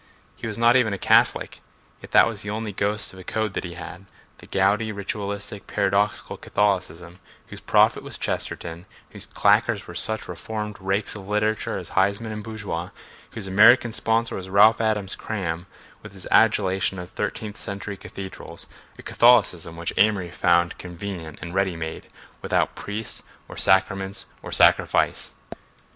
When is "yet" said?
2.01-2.09